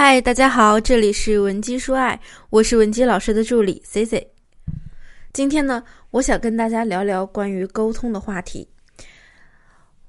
[0.00, 4.30] 嗨，大家好，这里是文姬说爱，我是文姬老师的助理 C C。
[5.32, 5.82] 今天呢，
[6.12, 8.68] 我想跟大家聊聊关于沟通的话题。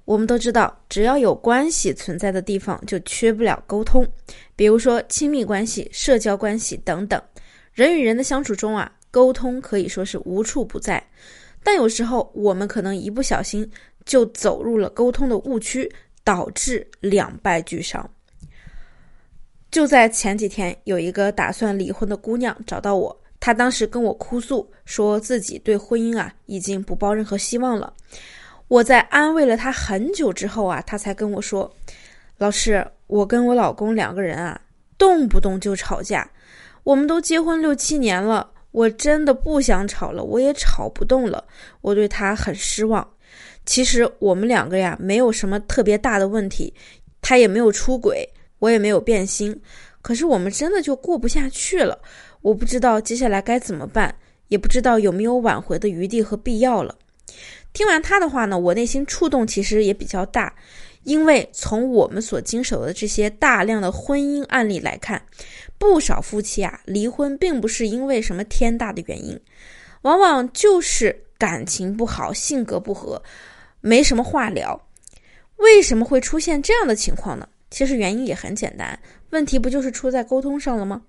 [0.05, 4.07] 我们都知道，只要有关系存在的地方，就缺不了沟通。
[4.55, 7.19] 比如说亲密关系、社交关系等等，
[7.73, 11.03] 人与人的相处中啊，沟通可以说是无处不在。
[11.63, 13.67] 但有时候我们可能一不小心
[14.05, 15.91] 就走入了沟通的误区，
[16.23, 18.07] 导致两败俱伤。
[19.71, 27.93] 就在前几天，有一个打算离婚的姑娘找到我，她当时跟我哭诉，说自己对婚姻啊已经不抱任何希望了。
[28.67, 31.71] 我在安慰了她很久之后啊，她才跟我说
[32.39, 34.59] ：“老师，我跟我老公两个人啊，
[34.97, 36.27] 动不动就吵架，
[36.83, 41.45] 我们都结婚六七年了，我真的不想吵了，我也吵不动了，
[41.81, 43.07] 我对他很失望。
[43.67, 46.73] 其实我们两个呀，没有什么特别大的问题，
[47.21, 48.27] 他也没有出轨。”
[48.59, 49.59] 我也没有变心，
[50.01, 51.99] 可是我们真的就过不下去了。
[52.41, 54.13] 我不知道接下来该怎么办，
[54.47, 56.95] 也不知道有没有挽回的余地和必要了。
[57.73, 60.53] 听完他的话呢，我内心触动其实也比较大，
[61.03, 65.21] 因为从我们所经手的这些大量的婚姻案例来看，
[65.77, 69.39] 不少夫妻啊离婚并不是因为什么天大的原因，
[70.01, 73.21] 往往就是感情不好、性格不合，
[73.81, 74.81] 没什么话聊。
[75.57, 77.47] 为什么会出现这样的情况呢？
[77.69, 81.01] 其实原因也很简单，问题不就是出在沟通上了吗？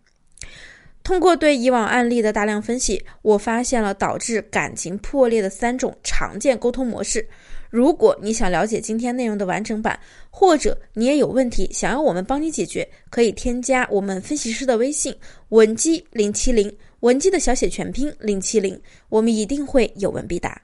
[1.02, 7.26] 通过对以往案例的大量分析，我发现了导致感情破裂的三种常见沟通模式。
[7.70, 15.14] 如果你想了解今天内容的完整版，或者你也有问题想要我们帮你解决，可以添加我们分析师的微信
[15.48, 20.60] 文姬零七零，文姬的小写全拼零七零，我们一定会有问必答。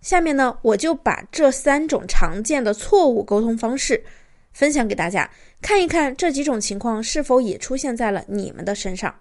[0.00, 4.02] 下面呢，我就把这三种常见的错误沟通方式。
[4.52, 5.28] 分享给大家
[5.62, 9.14] 看一看，这几种情况是否也出现在了你们的身上。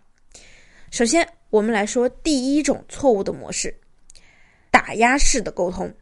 [0.91, 3.73] 首先，我们来说第一种错误的模式——
[4.71, 5.93] 打压式的沟通。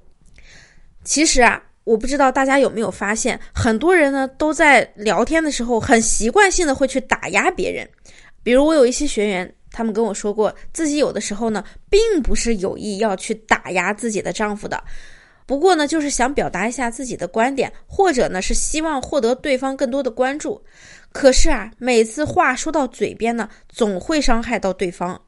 [1.04, 7.88] 其实啊，我不知道大家有没有发现，很多人呢都在聊天的时候很习惯性的会去打压别人。
[8.44, 14.82] 比如我有一些学员，他们跟我说过，自己有的时候呢，并不是有意要去打压自己的丈夫的。
[15.48, 20.62] 不过呢，就是想表达一下自己的观点，或者呢是希望获得对方更多的关注。
[21.14, 25.20] 可是啊，每次话说到嘴边呢，总会伤害到对方，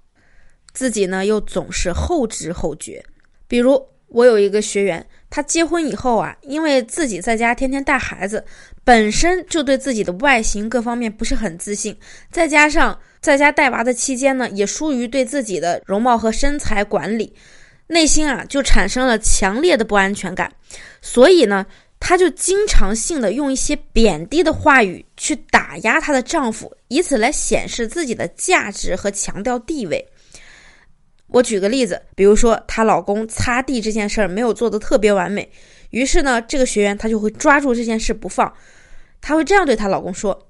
[0.74, 3.04] 自己呢又总是后知后觉。
[3.48, 8.44] 比如我有一个学员，他结婚以后啊，因为自己在家天天带孩子，
[8.84, 11.98] 本身就对自己的外形各方面不是很自信，
[12.30, 17.34] 再加上在家带娃的期间呢，也疏于对自己的容貌和身材管理。
[17.92, 20.52] 内心啊，就产生了强烈的不安全感，
[21.02, 21.66] 所以呢，
[22.00, 30.08] 她就经常性的用一些贬低的话语去打压她的丈夫，以此来显示自己的价值和强调地位。
[31.30, 35.52] 我举个例子，比如说她老公擦地这件事儿没有做的特别完美，
[35.90, 38.54] 于是呢，这个学员她就会抓住这件事不放，
[39.20, 40.48] 她会这样对她老公说：“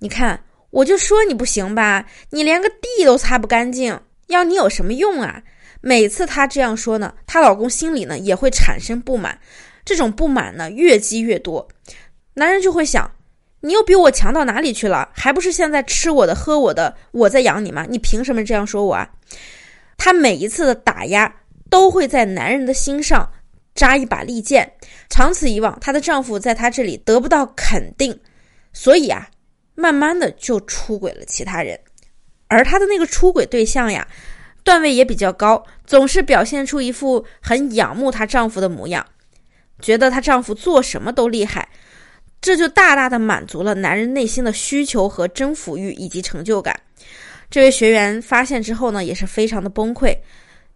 [0.00, 5.40] 你看，我就说你不行吧，你连个地都擦不干净，要你有什么用啊？”
[5.80, 9.38] 每次她这样说呢，她老公心里呢也会产生不满，
[9.84, 11.68] 这种不满呢越积越多，
[12.34, 13.10] 男人就会想，
[13.60, 15.08] 你又比我强到哪里去了？
[15.14, 17.86] 还不是现在吃我的喝我的，我在养你吗？
[17.88, 19.08] 你凭什么这样说我啊？
[19.96, 21.32] 她每一次的打压
[21.70, 23.30] 都会在男人的心上
[23.74, 24.72] 扎一把利剑，
[25.08, 28.18] 长此以往，她的丈夫在她这里得不到肯定，
[28.72, 29.28] 所以啊，
[29.74, 31.78] 慢慢的就出轨了其他人，
[32.48, 34.06] 而她的那个出轨对象呀。
[34.66, 39.06] 段位也比较高，总是表现出一副很仰慕她丈夫的模样，
[39.80, 41.68] 觉得她丈夫做什么都厉害，
[42.40, 46.76] 这就大大的满足了男人内心的需求和征服欲以及成就感。
[47.48, 50.12] 这位学员发现之后呢，也是非常的崩溃。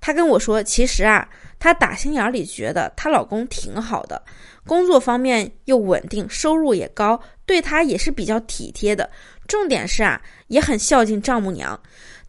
[0.00, 1.28] 她跟我说，其实啊，
[1.58, 4.22] 她打心眼里觉得她老公挺好的，
[4.64, 9.10] 工作方面又稳定，收入也高，对她也是比较体贴的，
[9.50, 11.78] 重点是啊，也很孝敬丈母娘。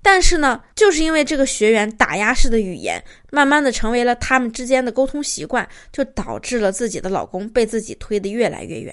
[0.01, 8.91] 但是呢，就是因为这个学员打压式的语言，慢慢的成为了他们之间的沟通习惯，就导致了自己的老公被自己推得越来越远。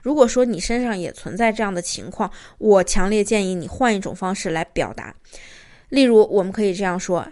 [0.00, 5.12] 如果说你身上也存在这样的情况，我强烈建议你换一种方式来表达。
[5.88, 7.26] 例如，我们可以这样说：“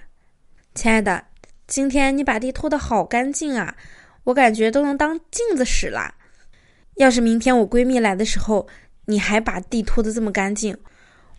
[0.75, 1.23] 亲爱的，
[1.69, 3.76] 今天你把地拖得好干净啊，
[4.25, 6.12] 我感觉都能当镜子使啦。
[6.97, 8.67] 要是明天我闺蜜来的时候，
[9.08, 10.76] 你还把地拖得这么干净。”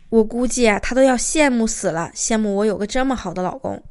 [0.10, 3.82] 我估计啊，他都要羡慕死了，羡慕我有个这么好的老公。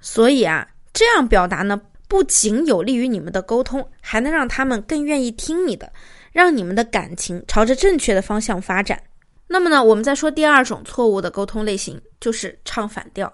[0.00, 5.92] 所以啊，这样表达呢，不仅有利于你们的沟通，还能让他们更愿意听你的，
[6.32, 9.00] 让你们的感情朝着正确的方向发展。
[9.46, 13.32] 那么呢，我们再说第二种错误的沟通类型，就是唱反调。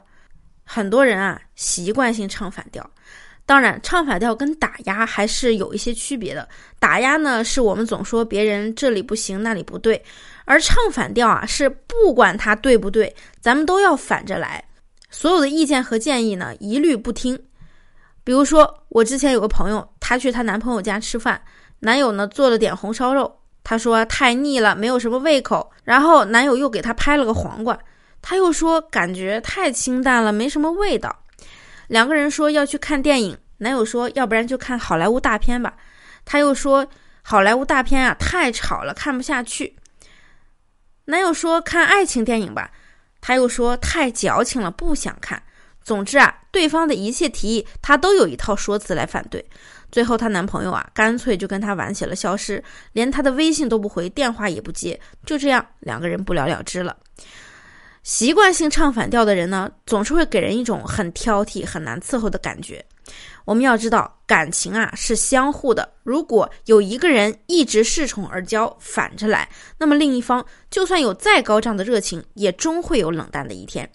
[0.65, 2.91] 很多人啊，习惯性唱反调。
[3.49, 6.47] 当然，唱反调跟打压还是有一些区别的。
[6.79, 9.99] 打压呢，是我们总说别人这里不行，那里不对；
[10.45, 14.63] 而唱反调啊，是不管他对不对，咱们都要反着来。
[15.11, 17.41] 所有的意见和建议呢，一律不听。
[18.23, 21.41] 比如说，我之前有个朋友，她去她男朋友家吃饭，
[21.81, 23.35] 男友呢做了点红烧肉，
[23.65, 25.71] 她说太腻了，没有什么胃口。
[25.85, 27.79] 然后男友又给她拍了个黄瓜，
[28.21, 31.19] 她又说感觉太清淡了，没什么味道。
[31.89, 35.75] 两个人说要去看电影，男友说要不然就看好莱坞大片吧，
[36.25, 36.87] 他又说
[37.23, 39.77] 好莱坞大片啊太吵了，看不下去。
[41.07, 42.71] 男友说看爱情电影吧，
[43.21, 45.43] 他又说太矫情了，不想看。
[45.83, 49.43] 总之啊，对方的一切提议，她都有一套说辞来反对。
[49.91, 52.63] 最后，她男朋友啊，干脆就跟她玩起了消失，
[52.93, 56.95] 连她的微信都不回，电话也不接，就这样，两个人不了了之了。
[58.09, 62.83] 习惯性唱反调的人呢，总是会给人一种很挑剔、很难伺候的感觉。
[63.45, 65.87] 我们要知道，感情啊是相互的。
[66.05, 69.47] 如果有一个人一直恃宠而骄，反着来，
[69.77, 73.87] 那么另一方就算有再高涨的热情，也终会有冷淡的一天。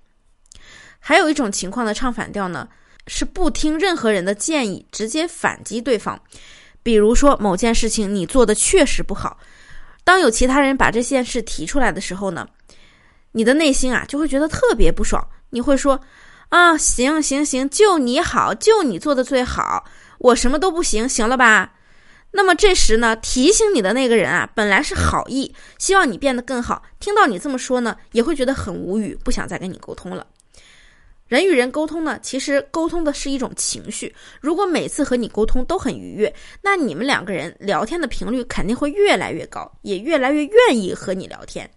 [1.00, 2.70] 还有一种情况的唱反调呢，
[3.08, 6.22] 是不听任何人的建议，直接反击对方。
[6.84, 9.40] 比如说某件事情你做的确实不好，
[10.04, 12.48] 当有其他人把这件事提出来的时候呢，
[13.34, 15.22] 你的内心啊就会觉得特别不爽。
[15.50, 16.00] 你会说
[16.50, 19.84] 啊，行行行，就你好，就你做的最好，
[20.20, 21.74] 我什么都不行，行了吧？
[22.32, 30.26] 那么这时呢，提醒你的那个人啊，本来是好意，希望你变得更好，听到你这么说呢，也会觉得很无语，不想再跟你沟通了。
[31.28, 34.14] 人与人沟通呢，其实沟通的是一种情绪。
[34.42, 41.70] 如果每次和你沟通都很愉悦，那你们两个人聊天的频率肯定会越来越高，也越来越愿意和你聊天。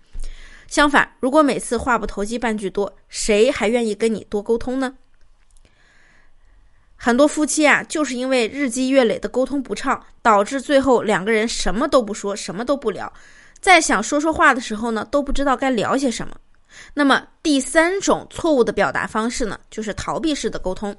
[0.68, 4.94] 相反，如果每次话不投机半句多，谁还愿意跟你多沟通呢？
[6.96, 13.12] 很多夫妻啊，就是因为日积月累的沟通不畅，导致最后两个人什么都不说，什么都不聊，
[13.60, 16.34] 在想说说话的时候呢，都不知道该聊些什么。
[16.94, 20.96] 那么第三种错误的表达方式呢，就是逃避式的沟通。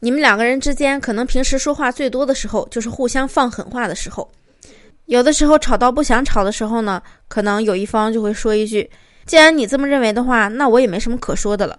[0.00, 4.28] 你们两个人之间可能平时说话最多的时候，就是互相放狠话的时候。
[5.12, 8.90] 有的时候吵到不想吵的时候呢，可能有一方就会说一句
[9.26, 11.78] ：“既然你这么认为的话，那我也没什么可说的了。”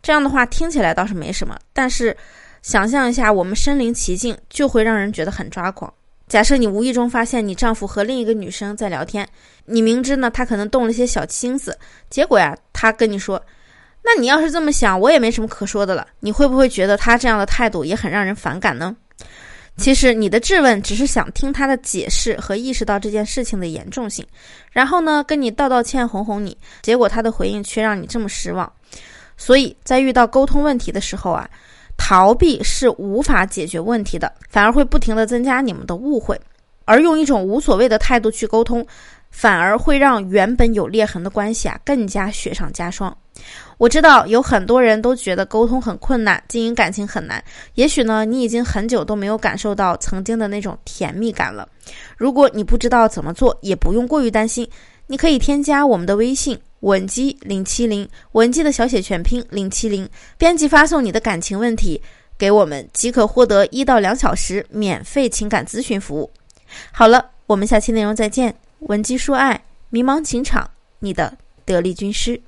[0.00, 2.16] 这样的话听起来倒是没什么，但是
[2.62, 5.92] 想象一下，我们身临其境，就会让人觉得很抓狂。
[6.28, 9.28] 假设你无意中发现你丈夫和另一个女生在聊天，
[9.64, 11.76] 你明知呢他可能动了些小心思，
[12.08, 13.42] 结果呀他跟你说
[14.04, 18.94] ：“那你要是这么想，我也没什么可说的了。”你会不会觉得他这样的态度也很让人反感呢？
[19.76, 24.26] 其实你的质问只是想听他的解释和意识到这件事情的严重性，
[24.72, 28.70] 然后呢跟你道道歉哄哄你，结果他的回应却让你这么失望。
[29.36, 31.48] 所以在遇到沟通问题的时候啊。
[32.02, 36.40] 逃避是无法解决问题的，反而会不停的增加你们的误会，
[36.86, 38.84] 而用一种无所谓的态度去沟通，
[39.30, 43.14] 反而会让原本有裂痕的关系啊更加雪上加霜。
[43.78, 47.42] 我知道有很多人都觉得沟通很困难，经营感情很难。
[47.74, 51.68] 也许呢，你已经很久都没有感受到曾经的那种甜蜜感了。
[52.16, 54.68] 如果你不知道怎么做，也不用过于担心，
[55.06, 56.58] 你可以添加我们的微信。
[56.80, 62.00] 文姬零七零，文姬的小写全拼零七零，编辑发送你的感情问题
[62.38, 66.30] 给我们，即可获得一到两小时免费情感咨询服务。
[66.90, 68.54] 好了，我们下期内容再见。
[68.78, 70.70] 文姬说爱，迷茫情场，
[71.00, 72.40] 你的得力军师。